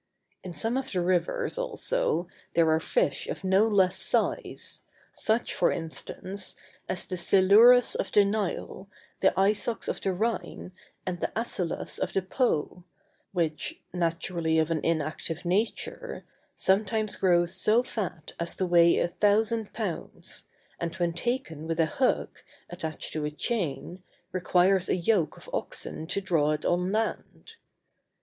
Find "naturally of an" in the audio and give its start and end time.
13.93-14.83